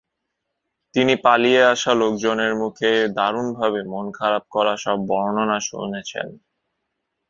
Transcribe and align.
তিনি 0.95 1.13
পালিয়ে 1.25 1.61
আসা 1.73 1.91
লোকজনের 2.01 2.53
মুখে 2.61 2.91
দারুণভাবে 3.17 3.79
মন 3.85 4.05
খারাপ 4.19 4.43
করা 4.55 4.73
সব 4.83 4.97
বর্ণনা 5.09 5.57
শুনেছেন। 5.69 6.27